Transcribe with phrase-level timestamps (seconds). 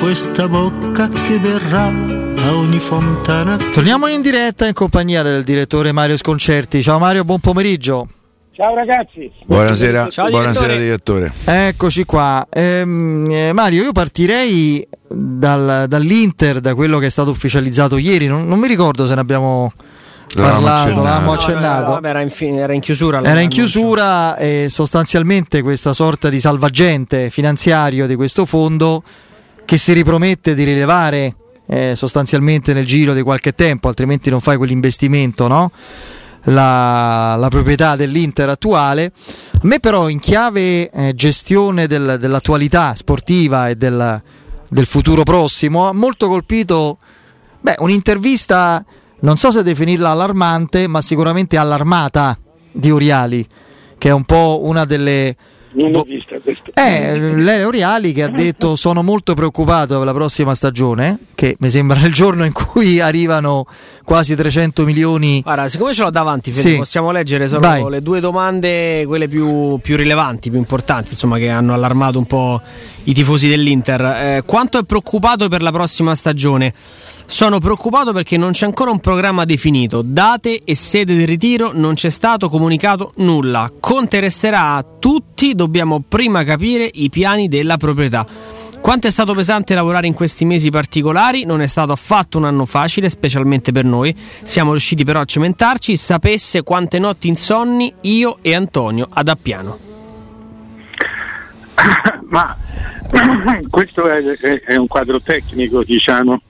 [0.00, 3.56] Questa bocca che verrà a ogni fontana.
[3.56, 6.82] Torniamo in diretta in compagnia del direttore Mario Sconcerti.
[6.82, 8.06] Ciao Mario, buon pomeriggio.
[8.52, 9.30] Ciao ragazzi.
[9.44, 11.32] Buonasera, Ciao, buonasera direttore.
[11.44, 12.46] Eccoci qua.
[12.50, 18.26] Ehm, eh, Mario, io partirei dal, dall'Inter, da quello che è stato ufficializzato ieri.
[18.26, 19.72] Non, non mi ricordo se ne abbiamo
[20.34, 21.90] parlato, l'avevamo accennato.
[21.90, 23.22] No, no, era, in fin- era, in chiusura.
[23.22, 29.02] Era in chiusura e sostanzialmente questa sorta di salvagente finanziario di questo fondo
[29.66, 31.34] che si ripromette di rilevare
[31.66, 35.70] eh, sostanzialmente nel giro di qualche tempo, altrimenti non fai quell'investimento, no?
[36.44, 39.12] La, la, proprietà dell'Inter attuale.
[39.54, 44.22] A me però in chiave eh, gestione del, dell'attualità sportiva e del,
[44.68, 46.98] del, futuro prossimo ha molto colpito
[47.60, 48.84] beh, un'intervista,
[49.20, 52.38] non so se definirla allarmante, ma sicuramente allarmata
[52.70, 53.44] di Oriali,
[53.98, 55.34] che è un po' una delle
[55.76, 56.70] non l'ho vista questa.
[56.74, 61.70] Eh, Leo Reali che ha detto sono molto preoccupato per la prossima stagione, che mi
[61.70, 63.66] sembra il giorno in cui arrivano
[64.04, 65.40] quasi 300 milioni.
[65.42, 66.76] Guarda, siccome ce l'ho davanti, sì.
[66.76, 67.88] possiamo leggere solo Vai.
[67.88, 72.60] le due domande, quelle più, più, rilevanti, più importanti, insomma, che hanno allarmato un po'
[73.04, 74.00] i tifosi dell'Inter.
[74.00, 76.72] Eh, quanto è preoccupato per la prossima stagione?
[77.28, 81.94] Sono preoccupato perché non c'è ancora un programma definito, date e sede del ritiro non
[81.94, 83.70] c'è stato comunicato nulla.
[83.80, 88.24] Conte resterà a tutti, dobbiamo prima capire i piani della proprietà.
[88.80, 92.64] Quanto è stato pesante lavorare in questi mesi particolari, non è stato affatto un anno
[92.64, 94.14] facile, specialmente per noi.
[94.44, 99.78] Siamo riusciti però a cementarci, sapesse quante notti insonni io e Antonio ad Appiano.
[102.30, 102.56] Ma
[103.68, 106.40] questo è, è, è un quadro tecnico, diciamo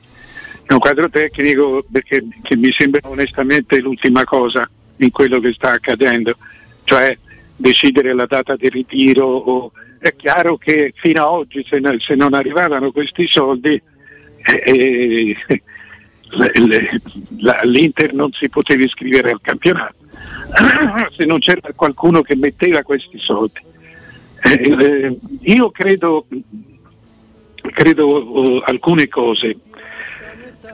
[0.66, 2.25] è un quadro tecnico perché
[2.56, 6.37] mi sembra onestamente l'ultima cosa in quello che sta accadendo,
[6.84, 7.16] cioè
[7.56, 9.26] decidere la data di ritiro.
[9.26, 13.81] O, è chiaro che fino ad oggi se, ne, se non arrivavano questi soldi
[14.43, 17.00] eh, eh,
[17.65, 19.94] l'Inter non si poteva iscrivere al campionato
[21.16, 23.60] se non c'era qualcuno che metteva questi soldi.
[24.43, 26.26] Eh, eh io credo,
[27.60, 29.56] credo uh, alcune cose.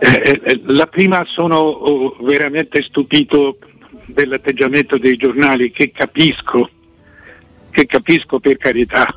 [0.04, 3.58] Eh, eh, la prima sono oh, veramente stupito
[4.06, 6.68] dell'atteggiamento dei giornali che capisco,
[7.70, 9.16] che capisco per carità,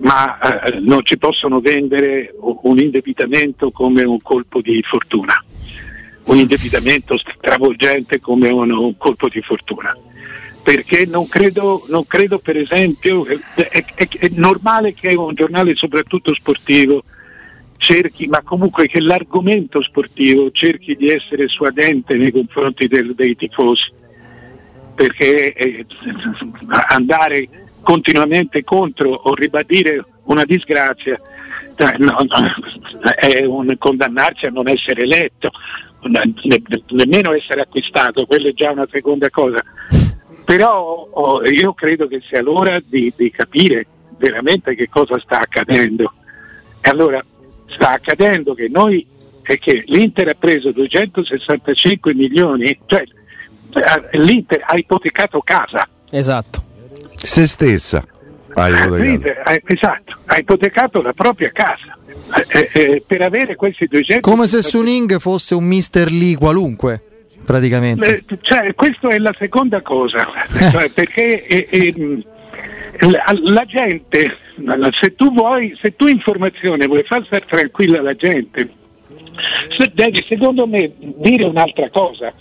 [0.00, 5.42] ma eh, non ci possono vendere un indebitamento come un colpo di fortuna,
[6.24, 9.96] un indebitamento stravolgente come un, un colpo di fortuna.
[10.62, 16.34] Perché non credo, non credo per esempio, è, è, è normale che un giornale soprattutto
[16.34, 17.02] sportivo
[17.76, 23.90] cerchi, ma comunque che l'argomento sportivo cerchi di essere suadente nei confronti del, dei tifosi,
[24.94, 25.86] perché eh,
[26.88, 27.48] andare
[27.82, 31.20] continuamente contro o ribadire una disgrazia
[31.76, 35.50] eh, no, no, è un condannarsi a non essere eletto,
[36.02, 39.62] ne, nemmeno essere acquistato, quella è già una seconda cosa.
[40.44, 46.12] Però oh, io credo che sia l'ora di, di capire veramente che cosa sta accadendo.
[46.80, 47.22] E allora
[47.68, 49.06] sta accadendo che noi
[49.42, 55.88] è che l'Inter ha preso 265 milioni, cioè eh, l'Inter ha ipotecato casa.
[56.10, 56.64] Esatto.
[57.16, 58.04] Se stessa.
[58.54, 59.50] Ha ipotecato.
[59.50, 61.96] Ha, esatto, ha ipotecato la propria casa.
[62.48, 67.00] Eh, eh, per avere questi 200 come se Suning fosse un Mister Lee qualunque
[67.44, 70.28] praticamente eh, cioè, questa è la seconda cosa
[70.72, 72.24] cioè, perché eh,
[72.98, 74.38] la, la gente
[74.92, 78.68] se tu vuoi, se tu informazione vuoi far stare tranquilla la gente,
[79.92, 82.32] devi secondo me dire un'altra cosa,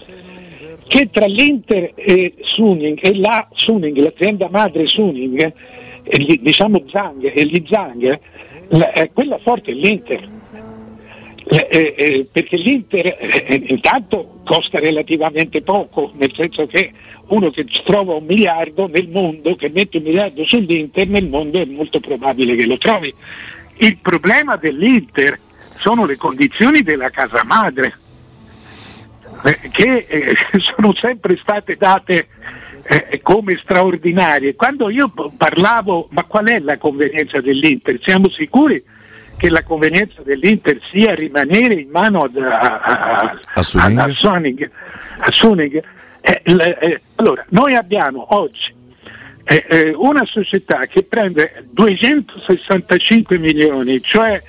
[0.87, 5.53] che tra l'Inter e Suning e la Suning, l'azienda madre Suning,
[6.03, 8.19] gli, diciamo Zang e gli Zang,
[8.69, 10.33] la, eh, quella forte è l'Inter.
[11.47, 16.91] Eh, eh, eh perché l'Inter eh, intanto costa relativamente poco, nel senso che
[17.27, 21.65] uno che trova un miliardo nel mondo, che mette un miliardo sull'Inter, nel mondo è
[21.65, 23.13] molto probabile che lo trovi.
[23.77, 25.39] Il problema dell'Inter
[25.79, 27.97] sono le condizioni della casa madre,
[29.43, 32.27] eh, che eh, sono sempre state date
[32.83, 34.55] eh, come straordinarie.
[34.55, 37.99] Quando io parlavo, ma qual è la convenienza dell'Inter?
[38.01, 38.83] Siamo sicuri
[39.37, 44.03] che la convenienza dell'Inter sia rimanere in mano a, a, a, a.
[45.17, 45.83] A Suning.
[46.27, 48.73] Eh, eh, allora, noi abbiamo oggi
[49.43, 54.41] eh, eh una società che prende 265 milioni, cioè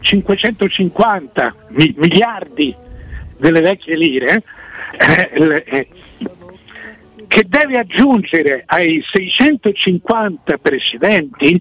[0.00, 2.74] 550 eh, mi- miliardi
[3.38, 4.42] delle vecchie lire,
[4.98, 5.88] eh,
[7.26, 11.58] che deve aggiungere ai 650 precedenti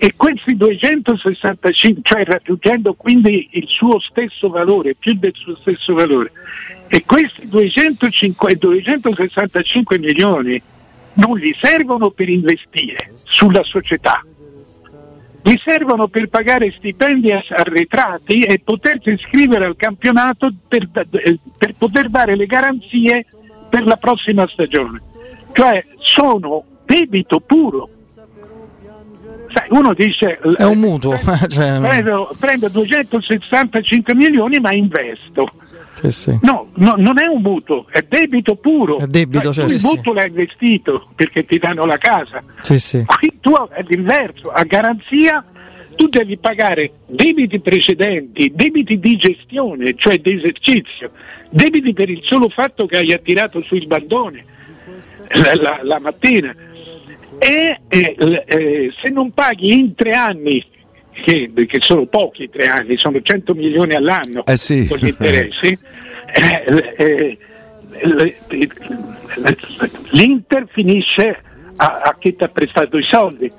[0.00, 6.30] e questi 265, cioè raggiungendo quindi il suo stesso valore, più del suo stesso valore,
[6.86, 10.62] e questi 205, 265 milioni
[11.14, 14.24] non gli servono per investire sulla società,
[15.42, 22.36] gli servono per pagare stipendi arretrati e potersi iscrivere al campionato per, per poter dare
[22.36, 23.26] le garanzie
[23.68, 25.02] per la prossima stagione.
[25.52, 27.90] Cioè sono debito puro
[29.58, 31.18] Sai, uno dice è un mutuo
[31.48, 35.50] cioè, prendo, prendo, 265 milioni ma investo
[35.94, 36.38] sì, sì.
[36.42, 38.98] No, no, non è un mutuo, è debito puro.
[38.98, 42.40] È debito, cioè, il mutuo l'hai investito perché ti danno la casa.
[42.60, 43.04] Sì, sì.
[43.04, 45.44] Qui tu è l'inverso, a garanzia
[45.96, 51.10] tu devi pagare debiti precedenti, debiti di gestione, cioè di esercizio,
[51.50, 54.44] debiti per il solo fatto che hai attirato sul bandone
[55.30, 56.54] la, la, la mattina
[57.38, 60.64] e eh, eh, se non paghi in tre anni
[61.12, 64.86] che, che, sono pochi tre anni, sono 100 milioni all'anno eh sì.
[64.86, 65.76] con gli interessi,
[66.32, 67.38] eh,
[70.10, 71.42] l'Inter finisce
[71.76, 73.50] a, a chi ti ha prestato i soldi.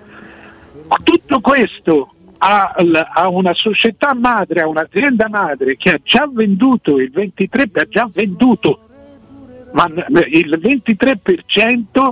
[1.04, 2.76] Tutto questo a,
[3.14, 8.10] a, una società madre, a un'azienda madre che ha già venduto il 23, ha già
[8.12, 8.88] venduto
[9.72, 12.10] ma il 23%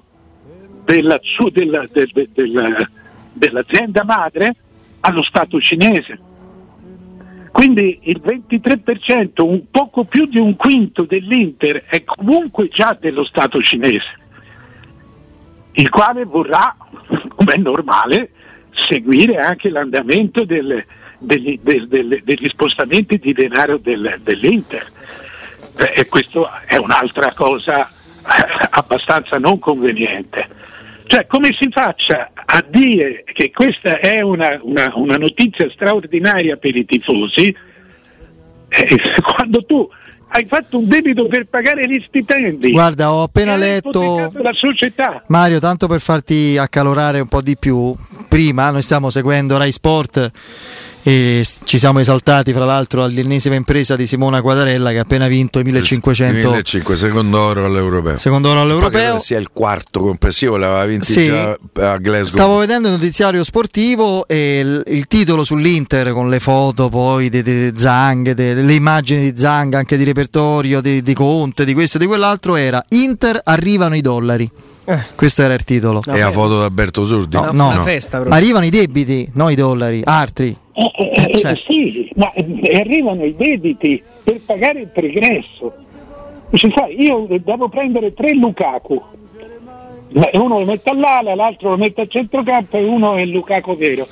[0.88, 1.20] della,
[1.52, 1.86] della,
[2.34, 2.90] della,
[3.34, 4.56] dell'azienda madre
[5.02, 6.18] allo Stato cinese.
[7.52, 13.62] Quindi il 23%, un poco più di un quinto dell'Inter è comunque già dello Stato
[13.62, 14.16] cinese,
[15.74, 16.76] il quale vorrà,
[17.36, 18.30] come è normale,
[18.72, 20.86] seguire anche l'andamento delle,
[21.18, 24.86] degli, del, del, degli, spostamenti di denaro del, dell'Inter.
[25.96, 27.90] E questa è un'altra cosa
[28.70, 30.48] abbastanza non conveniente.
[31.08, 36.76] Cioè come si faccia a dire che questa è una, una, una notizia straordinaria per
[36.76, 37.56] i tifosi
[38.68, 39.90] eh, quando tu
[40.30, 42.72] hai fatto un debito per pagare gli stipendi.
[42.72, 45.24] Guarda, ho appena letto la società.
[45.28, 47.96] Mario, tanto per farti accalorare un po' di più,
[48.28, 50.32] prima noi stiamo seguendo Rai Sport
[51.08, 55.60] e ci siamo esaltati fra l'altro all'ennesima impresa di Simona Quadarella che ha appena vinto
[55.60, 58.18] i 1500 1500 secondo oro all'europeo.
[58.18, 59.18] Secondo oro all'europeo.
[59.18, 61.28] sia il quarto complessivo l'aveva vinto sì.
[61.28, 62.28] già a Glasgow.
[62.28, 67.72] Stavo vedendo il notiziario sportivo e il, il titolo sull'Inter con le foto poi di,
[67.74, 72.06] Zang delle immagini di Zang anche di repertorio di, di Conte di questo e di
[72.06, 74.52] quell'altro era Inter arrivano i dollari
[74.88, 75.04] eh.
[75.16, 76.02] Questo era il titolo.
[76.08, 77.36] E la foto di Alberto Surdi?
[77.36, 77.74] No, no.
[77.74, 77.82] no.
[77.82, 80.56] Festa, arrivano i debiti, non i dollari, altri.
[80.74, 81.56] Eh, eh, cioè.
[81.68, 82.32] Sì, ma
[82.74, 85.74] arrivano i debiti per pagare il pregresso.
[86.54, 89.04] Cioè, sai, io devo prendere tre Lukaku,
[90.34, 94.08] uno lo metto all'ala, l'altro lo metto a centrocampo e uno è il Lukaku vero.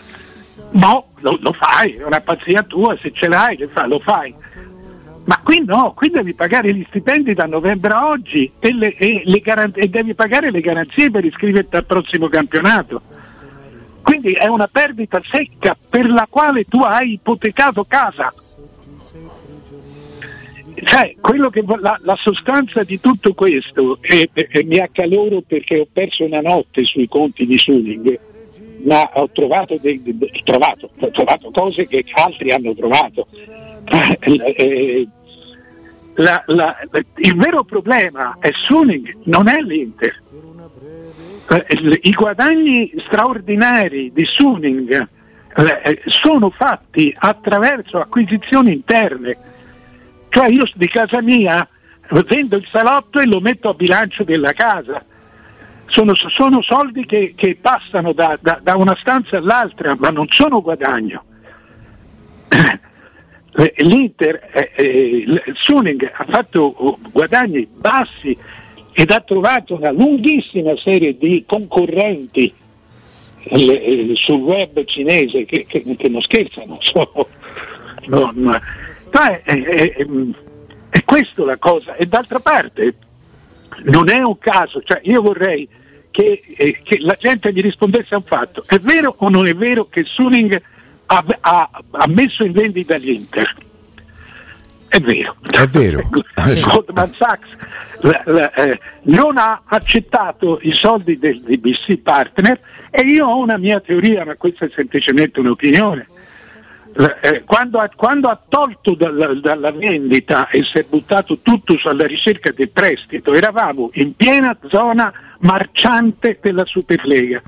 [0.72, 4.34] No, lo, lo, fai, è una pazzia tua, se ce l'hai lo fai.
[5.26, 9.24] Ma qui no, qui devi pagare gli stipendi da novembre a oggi e, le, e,
[9.26, 13.02] le garant- e devi pagare le garanzie per iscriverti al prossimo campionato.
[14.04, 18.32] Quindi è una perdita secca per la quale tu hai ipotecato casa.
[20.84, 21.16] Cioè,
[21.80, 26.84] la, la, sostanza di tutto questo, e, e, mi accaloro perché ho perso una notte
[26.84, 28.20] sui conti di Suning,
[28.84, 33.26] ma ho trovato, de, de, de, trovato, ho trovato cose che altri hanno trovato.
[33.86, 35.08] Eh,
[36.16, 36.78] la, la,
[37.18, 40.22] il vero problema è Suning, non è l'Inter.
[41.50, 45.08] Eh, I guadagni straordinari di Suning
[45.56, 49.38] eh, sono fatti attraverso acquisizioni interne.
[50.30, 51.68] Cioè io di casa mia
[52.10, 55.04] vendo il salotto e lo metto a bilancio della casa.
[55.88, 60.62] Sono, sono soldi che, che passano da, da, da, una stanza all'altra, ma non sono
[60.62, 61.24] guadagno.
[63.58, 68.38] Eh, L'Inter, eh, eh, Suning ha fatto guadagni bassi
[68.92, 72.54] ed ha trovato una lunghissima serie di concorrenti
[73.44, 76.80] eh, sul web cinese che, che, che non scherzano.
[76.86, 77.28] So,
[78.08, 78.62] non,
[79.12, 80.06] è, è, è,
[80.90, 81.96] è questa la cosa.
[81.96, 82.96] E d'altra parte
[83.84, 85.68] non è un caso, cioè io vorrei
[86.12, 88.64] che, eh, che, la gente gli rispondesse a un fatto.
[88.66, 90.62] È vero o non è vero che Suning
[91.08, 93.56] ha, ha, ha messo in vendita l'Inter.
[94.88, 95.36] È vero.
[95.42, 96.08] È vero.
[96.10, 97.50] Goldman Sachs
[98.02, 102.60] la, la, eh, non ha accettato i soldi del DBC Partner
[102.90, 106.08] e io ho una mia teoria, ma questa è semplicemente un'opinione.
[107.22, 112.08] Eh, quando, ha, quando, ha, tolto dalla, dalla, vendita e si è buttato tutto sulla
[112.08, 117.42] ricerca del prestito, eravamo in piena zona marciante della Superlega.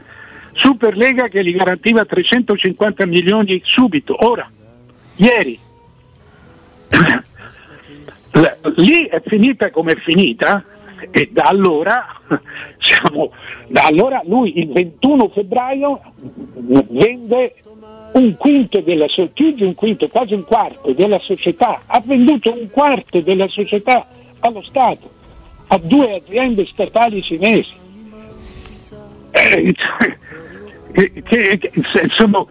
[0.57, 4.49] Superlega che gli garantiva 350 milioni subito, ora,
[5.17, 5.59] ieri.
[8.75, 10.63] Lì è finita come è finita
[11.11, 12.05] e da allora,
[12.79, 13.31] siamo,
[13.67, 16.01] da allora lui il 21 febbraio
[16.89, 17.53] vende
[18.13, 23.21] un quinto della più un quinto, quasi un quarto della società, ha venduto un quarto
[23.21, 24.07] della società
[24.39, 25.07] allo Stato,
[25.67, 27.75] a due aziende statali cinesi.
[29.31, 29.75] Eh,
[30.97, 32.43] che, che, che, insomma,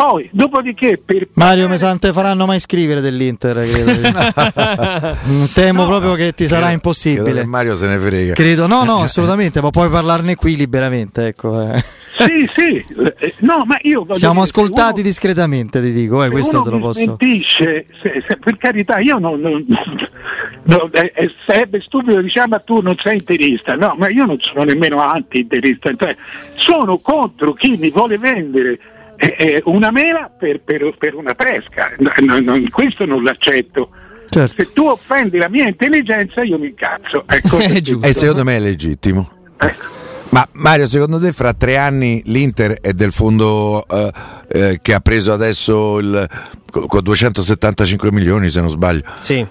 [0.00, 3.58] poi, dopodiché, per Mario Mesante faranno mai scrivere dell'Inter.
[5.52, 7.44] Temo no, proprio che ti sarà impossibile.
[7.44, 8.32] Mario se ne frega.
[8.32, 11.26] Credo, no, no, assolutamente, ma puoi parlarne qui liberamente.
[11.26, 11.60] Ecco.
[11.60, 11.84] Eh.
[12.16, 12.82] Sì, sì,
[13.18, 17.02] eh, no, ma io Siamo ascoltati uno, discretamente, ti dico, eh, questo te lo posso.
[17.02, 19.38] Smentisce, se, se, per carità, io non.
[19.38, 19.66] non,
[20.64, 24.64] non eh, sarebbe stupido diciamo ma tu non sei interista, no, ma io non sono
[24.64, 26.16] nemmeno anti-interista, cioè,
[26.54, 28.78] sono contro chi mi vuole vendere
[29.20, 33.90] eh, una mela per, per, per una pesca, no, no, questo non l'accetto.
[34.30, 34.62] Certo.
[34.62, 37.24] Se tu offendi la mia intelligenza io mi incazzo.
[37.26, 38.06] Ecco, è giusto.
[38.06, 39.30] E secondo me è legittimo.
[39.60, 39.74] Eh.
[40.30, 44.12] Ma Mario, secondo te fra tre anni l'Inter è del fondo eh,
[44.48, 46.28] eh, che ha preso adesso il,
[46.70, 49.02] con 275 milioni se non sbaglio?
[49.18, 49.44] Sì.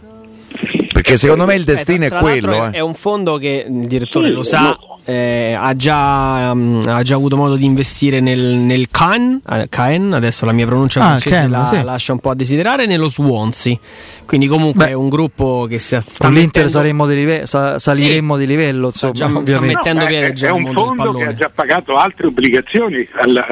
[1.10, 2.66] Perché secondo me il destino eh, è quello.
[2.66, 7.02] È, è, un fondo che il direttore sì, lo sa, eh, ha, già, um, ha,
[7.02, 11.06] già, avuto modo di investire nel, nel Caen, eh, Caen, adesso la mia pronuncia ah,
[11.08, 11.84] francese Caen, la, sì.
[11.84, 13.78] lascia un po' a desiderare, nello Swansea.
[14.26, 17.06] Quindi comunque Beh, è un gruppo che si sta con l'Inter mettendo...
[17.08, 18.40] di live- sa- saliremmo sì.
[18.42, 21.98] di livello, insomma, già, sta mettendo no, è, è un fondo che ha già pagato
[21.98, 23.44] altre obbligazioni alla,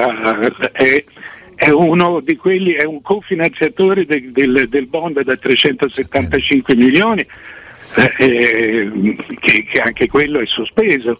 [0.70, 1.04] è,
[1.58, 7.26] è uno di quelli, è un cofinanziatore del, del, del bond da 375 milioni
[8.16, 11.18] eh, che, che, anche quello è sospeso.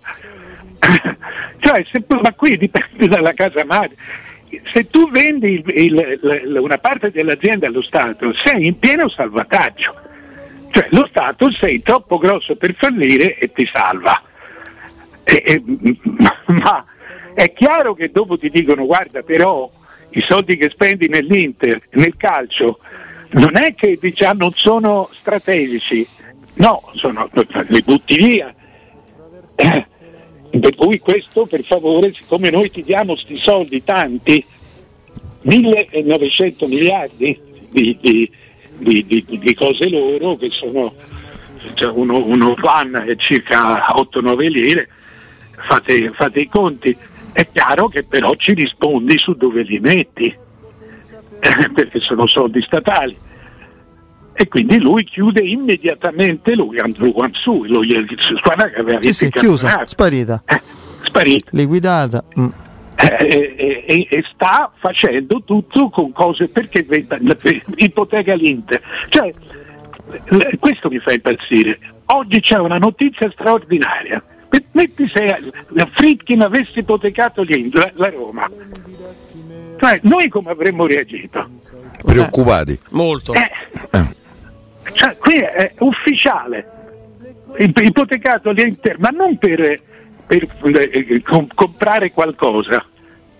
[1.58, 3.96] cioè, se, ma qui dipende dalla casa madre.
[4.62, 9.92] Se tu vendi il, il, una parte dell'azienda allo Stato, sei in pieno salvataggio.
[10.70, 14.22] Cioè, lo Stato sei troppo grosso per fallire e ti salva.
[15.24, 15.62] E, e,
[16.46, 16.84] ma
[17.34, 19.68] è chiaro che dopo ti dicono guarda però
[20.10, 22.78] i soldi che spendi nell'Inter, nel calcio,
[23.30, 26.06] non è che diciamo, non sono strategici,
[26.58, 27.28] No, sono,
[27.68, 28.54] li butti via.
[30.50, 34.42] Per cui questo, per favore, siccome noi ti diamo questi soldi tanti,
[35.42, 37.38] 1900 miliardi
[37.70, 38.30] di, di,
[38.78, 40.92] di, di, cose loro, che sono
[41.74, 44.88] cioè uno, uno van è circa 8-9 lire,
[45.54, 46.96] fate, fate i conti.
[47.32, 50.34] È chiaro che però ci rispondi su dove li metti,
[51.74, 53.16] perché sono soldi statali
[54.40, 59.82] e quindi lui chiude immediatamente lui Andrew è il squadra che aveva sì, sì, chiusa,
[59.84, 60.44] sparita.
[60.46, 60.60] Eh,
[61.02, 61.50] sparita.
[61.54, 62.22] Liquidata.
[62.38, 62.48] Mm.
[62.94, 66.86] Eh, eh, e sta facendo tutto con cose perché
[67.74, 68.80] ipoteca l'Inter.
[69.08, 69.32] Cioè,
[70.60, 71.80] questo mi fa impazzire.
[72.06, 74.22] Oggi c'è una notizia straordinaria.
[74.72, 75.52] Metti se
[75.92, 78.48] Fritkin avesse ipotecato l'Inter, la Roma.
[79.76, 81.48] Cioè, noi come avremmo reagito?
[82.04, 82.78] Preoccupati.
[82.90, 83.34] Molto.
[83.34, 83.50] Eh,
[84.92, 86.66] cioè, qui è ufficiale,
[87.56, 89.80] ipotecato l'Inter, ma non per,
[90.26, 91.22] per eh,
[91.54, 92.84] comprare qualcosa,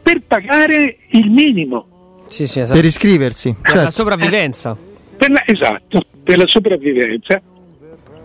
[0.03, 2.17] per pagare il minimo.
[2.27, 2.79] Sì, sì, esatto.
[2.79, 3.55] Per iscriversi.
[3.61, 3.85] Per certo.
[3.85, 4.77] la sopravvivenza.
[5.17, 7.41] Per la, esatto, per la sopravvivenza.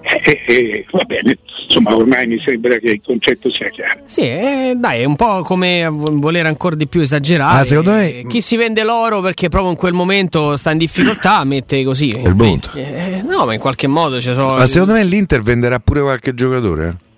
[0.03, 4.01] E, e, va bene, insomma ormai mi sembra che il concetto sia chiaro.
[4.03, 7.62] Sì, eh, dai, è un po' come voler ancora di più esagerare.
[7.62, 8.24] Ah, secondo me...
[8.27, 12.10] Chi si vende l'oro perché proprio in quel momento sta in difficoltà mette così.
[12.10, 12.72] Il punto.
[12.74, 14.57] Eh, no, ma in qualche modo ci sono...
[14.57, 16.88] Ma secondo me l'Inter venderà pure qualche giocatore.
[16.88, 17.12] Eh?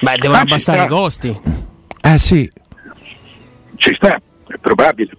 [0.00, 1.40] Beh, devono ah, abbassare i costi.
[2.02, 2.50] Eh sì.
[3.76, 5.10] Ci sta, è probabile.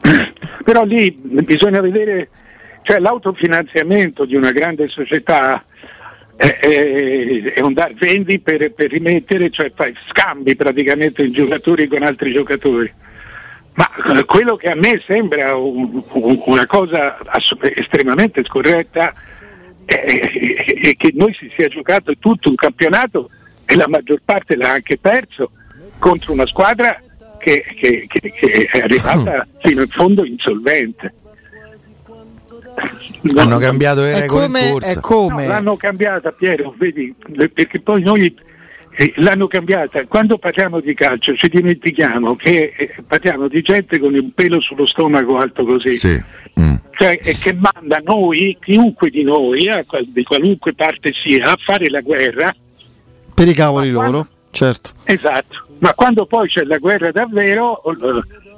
[0.64, 1.10] Però lì
[1.44, 2.30] bisogna vedere
[2.84, 5.64] cioè l'autofinanziamento di una grande società
[6.36, 11.88] è, è, è un dar vendi per, per, rimettere, cioè fai scambi praticamente i giocatori
[11.88, 12.92] con altri giocatori.
[13.72, 13.88] Ma
[14.18, 17.16] eh, quello che a me sembra un, un, una cosa
[17.74, 19.14] estremamente scorretta
[19.86, 23.30] è, è, che noi si sia giocato tutto un campionato
[23.64, 25.50] e la maggior parte l'ha anche perso
[25.98, 27.00] contro una squadra
[27.38, 31.14] che, che, che, che è arrivata fino in fondo insolvente.
[33.22, 35.00] No, hanno cambiato le regole come, in corsa.
[35.00, 35.42] come?
[35.46, 37.14] No, l'hanno cambiata Piero, vedi,
[37.52, 38.34] perché poi noi
[38.96, 40.04] eh, l'hanno cambiata.
[40.06, 44.86] Quando parliamo di calcio ci dimentichiamo che eh, parliamo di gente con un pelo sullo
[44.86, 45.92] stomaco alto così.
[45.92, 46.22] Sì.
[46.60, 46.74] Mm.
[46.92, 51.88] Cioè, e che manda noi, chiunque di noi, eh, di qualunque parte sia, a fare
[51.88, 52.54] la guerra.
[53.34, 54.28] Per i cavoli loro, quando...
[54.50, 54.90] certo.
[55.04, 57.82] Esatto, ma quando poi c'è la guerra davvero,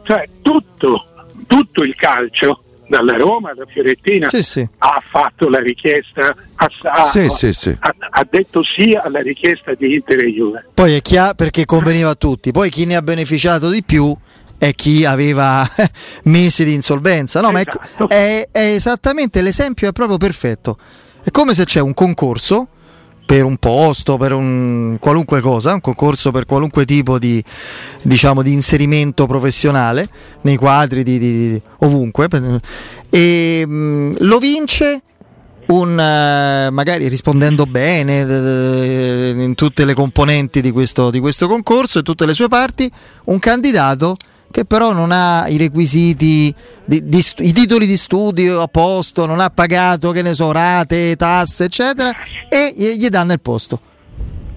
[0.03, 1.07] cioè tutto,
[1.47, 4.69] tutto il calcio dalla Roma, da Fiorentina, sì, sì.
[4.79, 10.21] ha fatto la richiesta, ha, ha, sì, ha, ha, detto sì alla richiesta di Inter
[10.21, 10.67] e Juve.
[10.73, 14.17] Poi è chiaro perché conveniva a tutti, poi chi ne ha beneficiato di più
[14.59, 15.67] è chi aveva
[16.25, 17.41] mesi di insolvenza.
[17.41, 18.07] No, esatto.
[18.09, 20.79] ma è, è, è esattamente l'esempio, è proprio perfetto.
[21.23, 22.69] È come se c'è un concorso
[23.27, 27.43] per un posto, per un qualunque cosa, un concorso per qualunque tipo di,
[28.03, 30.09] diciamo, di inserimento professionale
[30.43, 32.29] nei quadri di, di, ovunque.
[33.11, 35.03] E mh, mm, lo vince
[35.67, 41.99] un, uh, magari rispondendo bene uh, in tutte le componenti di questo, di questo concorso
[41.99, 42.89] e tutte le sue parti,
[43.25, 44.17] un candidato
[44.57, 49.39] che però non ha i requisiti, di, di, i titoli di studio a posto, non
[49.39, 52.11] ha pagato, che ne so, rate, tasse, eccetera,
[52.49, 53.79] e gli danno il posto.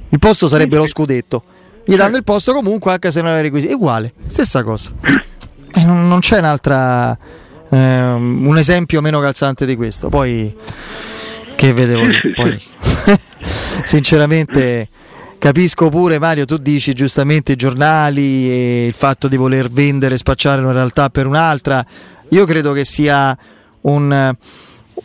[0.07, 1.43] Il posto sarebbe lo scudetto.
[1.83, 3.73] Gli danno il posto comunque anche se non ha i requisiti.
[3.73, 4.91] Uguale, stessa cosa.
[5.73, 7.17] E non, non c'è un'altra,
[7.69, 10.07] eh, un esempio meno calzante di questo.
[10.07, 10.55] Poi,
[11.57, 12.03] che vedevo,
[12.35, 12.57] poi,
[13.83, 14.87] sinceramente
[15.39, 20.17] Capisco pure Mario, tu dici giustamente i giornali e il fatto di voler vendere e
[20.17, 21.83] spacciare una realtà per un'altra.
[22.31, 23.35] Io credo che sia
[23.81, 24.35] un,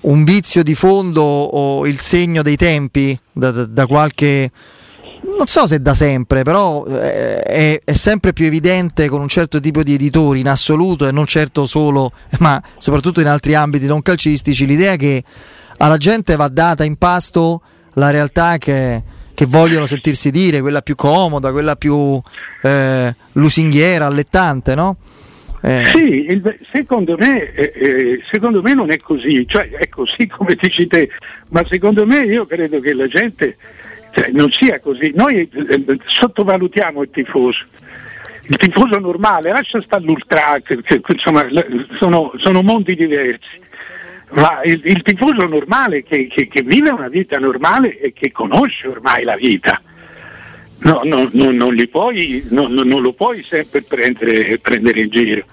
[0.00, 4.50] un vizio di fondo o il segno dei tempi da, da, da qualche
[5.37, 9.61] non so se da sempre, però eh, è, è, sempre più evidente con un certo
[9.61, 14.03] tipo di editori in assoluto e non certo solo, ma soprattutto in altri ambiti non
[14.03, 15.23] calcistici, l'idea che
[15.77, 17.62] alla gente va data in pasto
[17.94, 19.03] la realtà che
[19.35, 22.20] che vogliono sentirsi dire, quella più comoda, quella più
[22.62, 24.97] eh, lusinghiera, allettante, no?
[25.61, 25.85] Eh.
[25.87, 30.57] Sì, il, secondo, me, eh, eh, secondo, me, non è così, cioè è così come
[30.61, 31.09] dici te,
[31.51, 33.57] ma secondo me io credo che la gente
[34.11, 35.12] cioè, non sia così.
[35.14, 37.64] Noi eh, sottovalutiamo il tifoso.
[38.47, 41.47] Il tifoso normale, lascia stare l'ultra, che, insomma
[41.97, 43.63] sono, sono mondi diversi
[44.35, 48.88] ma il, il tifoso normale che, che, che, vive una vita normale e che conosce
[48.88, 49.81] ormai la vita.
[50.79, 55.44] No, no, no, non, puoi, non, lo puoi sempre prendere, prendere in giro.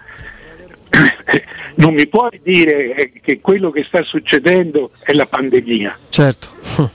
[1.74, 5.98] Non mi puoi dire eh, che quello che sta succedendo è la pandemia.
[6.10, 6.50] Certo.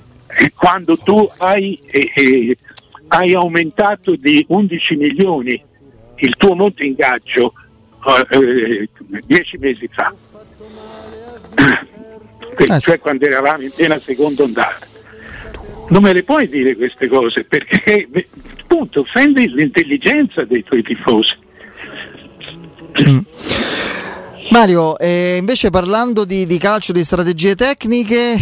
[0.54, 2.58] Quando tu hai, eh, eh,
[3.08, 5.60] hai aumentato di 11 milioni
[6.16, 7.54] il tuo monte ingaggio
[8.30, 8.88] eh,
[9.24, 10.14] dieci mesi fa
[12.68, 14.86] ah, cioè quando eravamo in piena seconda ondata.
[15.88, 18.08] Non me le puoi dire queste cose perché
[18.60, 21.34] appunto offendi l'intelligenza dei tuoi tifosi.
[23.02, 23.18] Mm.
[24.50, 28.36] Mario, eh, invece parlando di, di calcio, di strategie tecniche,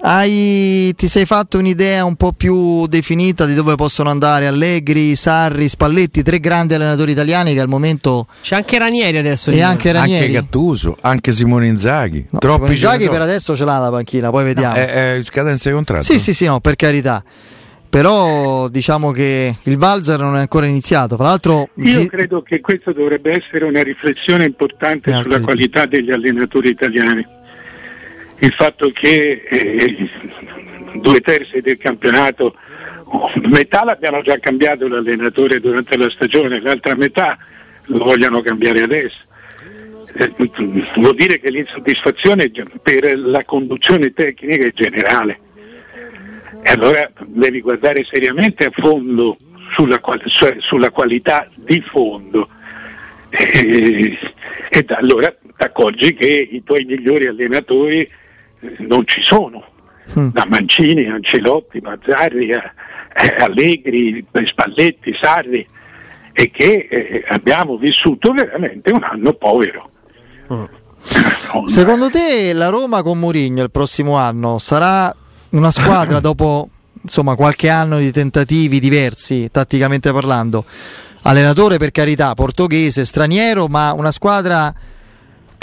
[0.00, 5.68] hai, ti sei fatto un'idea un po' più definita di dove possono andare Allegri, Sarri,
[5.68, 10.26] Spalletti, tre grandi allenatori italiani che al momento c'è anche Ranieri adesso e anche, Ranieri.
[10.26, 12.26] anche Gattuso, anche Simone Inzaghi.
[12.30, 14.74] No, Troppi Inzaghi per adesso ce l'ha la panchina, poi vediamo.
[14.74, 16.04] No, è, è scadenza di contratto.
[16.04, 17.22] Sì, sì, sì, no, per carità
[17.94, 21.14] però diciamo che il valzer non è ancora iniziato.
[21.14, 26.70] Tra l'altro, io credo che questa dovrebbe essere una riflessione importante sulla qualità degli allenatori
[26.70, 27.24] italiani
[28.44, 30.10] il fatto che eh,
[30.96, 32.56] due terzi del campionato,
[33.46, 37.38] metà l'abbiano già cambiato l'allenatore durante la stagione, l'altra metà
[37.86, 39.18] lo vogliono cambiare adesso.
[40.16, 40.32] Eh,
[40.94, 42.50] vuol dire che l'insoddisfazione
[42.82, 45.40] per la conduzione tecnica è generale.
[46.62, 49.36] E allora devi guardare seriamente a fondo
[49.72, 50.00] sulla,
[50.58, 52.48] sulla qualità di fondo.
[53.30, 54.18] E,
[54.68, 58.08] e allora ti accorgi che i tuoi migliori allenatori
[58.78, 59.64] non ci sono,
[60.18, 60.28] mm.
[60.28, 62.62] da Mancini, Ancelotti, Mazzarri, eh,
[63.38, 65.66] Allegri, Spalletti, Sarri,
[66.32, 69.90] e che eh, abbiamo vissuto veramente un anno povero.
[70.52, 70.64] Mm.
[71.66, 75.14] Secondo te la Roma con Mourinho il prossimo anno sarà
[75.50, 76.68] una squadra dopo
[77.04, 80.64] insomma, qualche anno di tentativi diversi, tatticamente parlando?
[81.22, 84.72] Allenatore per carità, portoghese, straniero, ma una squadra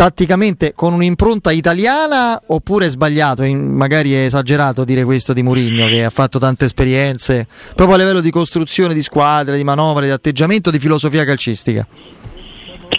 [0.02, 6.04] tatticamente con un'impronta italiana oppure è sbagliato, magari è esagerato dire questo di Mourinho che
[6.04, 10.72] ha fatto tante esperienze proprio a livello di costruzione di squadre, di manovre, di atteggiamento,
[10.72, 11.86] di filosofia calcistica?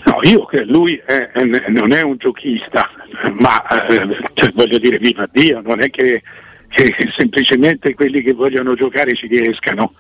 [0.05, 2.89] No, io che lui è, è, non è un giochista,
[3.35, 6.23] ma eh, cioè, voglio dire viva Dio, non è che,
[6.69, 9.93] che, semplicemente quelli che vogliono giocare ci riescano.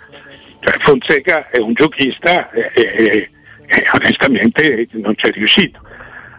[0.61, 3.31] Cioè, Fonseca è un giochista e, e,
[3.67, 5.81] e onestamente non ci è riuscito.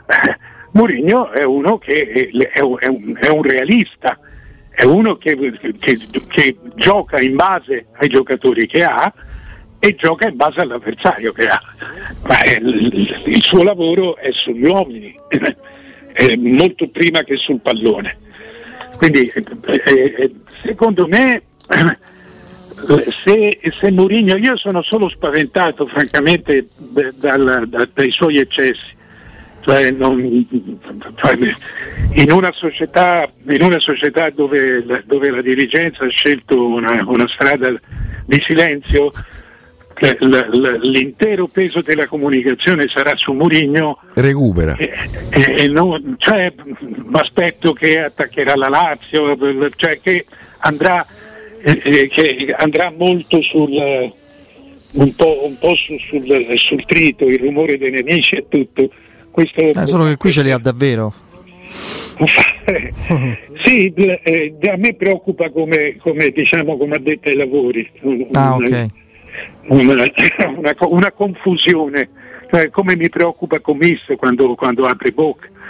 [0.08, 2.78] Eh, Mourinho è uno che è, un,
[3.20, 4.20] è un realista,
[4.70, 5.36] è uno che,
[5.80, 9.14] che, che, gioca in base ai giocatori che ha
[9.78, 11.62] e gioca in base all'avversario che ha.
[12.26, 15.16] Ma il, il suo lavoro è sugli uomini,
[16.12, 18.18] è molto prima che sul pallone.
[18.98, 19.84] Quindi eh,
[20.18, 20.32] eh,
[20.64, 21.44] secondo me
[23.24, 29.02] se, se Mourinho, io sono solo spaventato francamente dal, da, dai suoi eccessi
[29.64, 30.46] cioè, non, in,
[32.32, 37.74] una società, in una società dove, dove, la dirigenza ha scelto una, una strada
[38.26, 39.10] di silenzio,
[40.82, 44.00] l'intero peso della comunicazione sarà su Murigno.
[44.16, 44.76] Recupera.
[44.76, 44.92] E,
[45.30, 46.52] e, e non, cioè,
[47.14, 49.38] aspetto che attaccherà la Lazio,
[49.78, 50.26] cioè che
[50.58, 51.08] andrà,
[51.62, 54.12] eh, che andrà molto sul,
[54.92, 58.90] un po', un po su, sul, sul trito, il rumore dei nemici e tutto
[59.34, 59.62] questo...
[59.62, 61.12] Eh, solo che qui ce li ha davvero.
[63.64, 67.90] sì, eh, a me preoccupa come, come, diciamo, come addetta ai lavori.
[68.34, 68.92] Ah, okay.
[69.70, 70.04] una,
[70.56, 72.10] una, una, confusione,
[72.52, 75.48] cioè, come mi preoccupa Comis quando, quando apre bocca.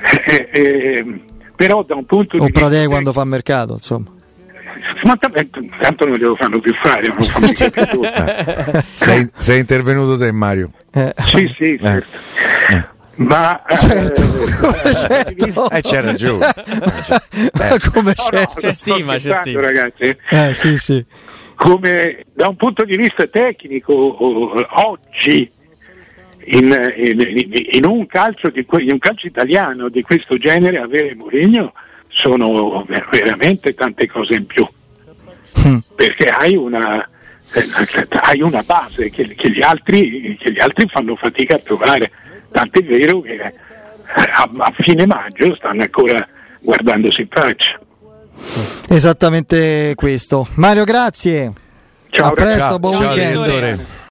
[0.00, 1.20] Eh, eh,
[1.56, 2.84] però da un punto o di vista...
[2.84, 4.12] O quando fa mercato, insomma.
[5.02, 10.70] Ma tanto non glielo fanno più fare, non fanno più sei, sei intervenuto te Mario?
[10.92, 11.12] Eh.
[11.18, 11.78] Sì, sì, eh.
[11.78, 12.27] certo.
[12.70, 12.96] Eh.
[13.16, 14.22] Ma certo,
[14.84, 15.70] eh, certo.
[15.70, 16.46] Eh, c'è ragione.
[17.38, 17.90] Eh.
[17.92, 18.54] come no, certo.
[18.56, 19.60] c'è stima, c'è stima.
[19.60, 20.16] ragazzi.
[20.28, 21.04] Eh, sì, sì.
[21.54, 23.94] Come da un punto di vista tecnico
[24.80, 25.50] oggi
[26.44, 31.72] in, in, in, un, calcio di, in un calcio italiano di questo genere avere Mourinho
[32.08, 34.66] sono veramente tante cose in più.
[35.66, 35.78] Mm.
[35.94, 37.02] Perché hai una,
[37.52, 42.10] eh, hai una base che, che, gli altri, che, gli altri, fanno fatica a trovare.
[42.50, 43.52] Tant'è vero che eh,
[44.14, 46.26] a, a fine maggio stanno ancora
[46.60, 47.78] guardandosi in faccia.
[48.88, 50.46] Esattamente questo.
[50.54, 51.52] Mario, grazie.
[52.10, 53.96] Ciao, a presto, ciao, buon ciao, weekend.